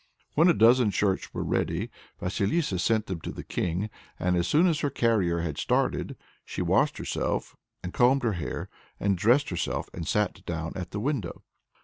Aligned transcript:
When 0.33 0.49
a 0.49 0.55
dozen 0.55 0.89
shirts 0.89 1.31
were 1.31 1.43
ready, 1.43 1.91
Vasilissa 2.19 2.79
sent 2.79 3.05
them 3.05 3.21
to 3.21 3.31
the 3.31 3.43
king, 3.43 3.91
and 4.17 4.35
as 4.35 4.47
soon 4.47 4.65
as 4.65 4.79
her 4.79 4.89
carrier 4.89 5.41
had 5.41 5.59
started, 5.59 6.15
"she 6.43 6.63
washed 6.63 6.97
herself, 6.97 7.55
and 7.83 7.93
combed 7.93 8.23
her 8.23 8.33
hair, 8.33 8.67
and 8.99 9.15
dressed 9.15 9.49
herself, 9.49 9.91
and 9.93 10.07
sat 10.07 10.43
down 10.47 10.71
at 10.75 10.89
the 10.89 10.99
window." 10.99 11.43